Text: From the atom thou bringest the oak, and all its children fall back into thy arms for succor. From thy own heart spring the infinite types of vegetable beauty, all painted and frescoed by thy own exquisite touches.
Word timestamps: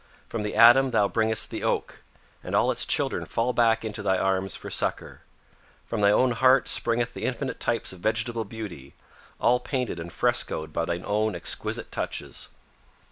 From 0.27 0.41
the 0.41 0.55
atom 0.55 0.89
thou 0.89 1.07
bringest 1.07 1.51
the 1.51 1.63
oak, 1.63 2.01
and 2.43 2.55
all 2.55 2.71
its 2.71 2.87
children 2.87 3.23
fall 3.27 3.53
back 3.53 3.85
into 3.85 4.01
thy 4.01 4.17
arms 4.17 4.55
for 4.55 4.71
succor. 4.71 5.21
From 5.85 6.01
thy 6.01 6.09
own 6.09 6.31
heart 6.31 6.67
spring 6.67 7.05
the 7.13 7.25
infinite 7.25 7.59
types 7.59 7.93
of 7.93 7.99
vegetable 7.99 8.43
beauty, 8.45 8.95
all 9.39 9.59
painted 9.59 9.99
and 9.99 10.11
frescoed 10.11 10.73
by 10.73 10.85
thy 10.85 10.97
own 11.03 11.35
exquisite 11.35 11.91
touches. 11.91 12.49